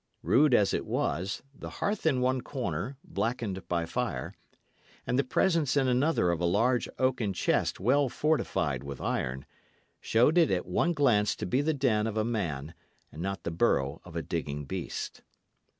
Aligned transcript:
Rude 0.23 0.55
as 0.55 0.73
it 0.73 0.87
was, 0.87 1.43
the 1.53 1.69
hearth 1.69 2.07
in 2.07 2.21
one 2.21 2.41
corner, 2.41 2.97
blackened 3.03 3.67
by 3.67 3.85
fire, 3.85 4.33
and 5.05 5.19
the 5.19 5.23
presence 5.23 5.77
in 5.77 5.87
another 5.87 6.31
of 6.31 6.41
a 6.41 6.45
large 6.45 6.89
oaken 6.97 7.33
chest 7.33 7.79
well 7.79 8.09
fortified 8.09 8.83
with 8.83 8.99
iron, 8.99 9.45
showed 9.99 10.39
it 10.39 10.49
at 10.49 10.65
one 10.65 10.93
glance 10.93 11.35
to 11.35 11.45
be 11.45 11.61
the 11.61 11.75
den 11.75 12.07
of 12.07 12.17
a 12.17 12.25
man, 12.25 12.73
and 13.11 13.21
not 13.21 13.43
the 13.43 13.51
burrow 13.51 14.01
of 14.03 14.15
a 14.15 14.23
digging 14.23 14.65
beast. 14.65 15.21